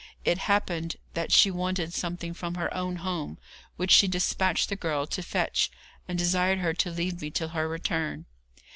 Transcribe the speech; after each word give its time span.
It 0.25 0.39
happened 0.49 0.95
that 1.13 1.31
she 1.31 1.51
wanted 1.51 1.93
something 1.93 2.33
from 2.33 2.55
her 2.55 2.73
own 2.73 2.95
home, 2.95 3.37
which 3.75 3.91
she 3.91 4.07
despatched 4.07 4.69
the 4.69 4.75
girl 4.75 5.05
to 5.05 5.21
fetch, 5.21 5.69
and 6.07 6.17
desired 6.17 6.57
her 6.57 6.73
to 6.73 6.89
leave 6.89 7.21
me 7.21 7.29
till 7.29 7.49
her 7.49 7.67
return. 7.67 8.25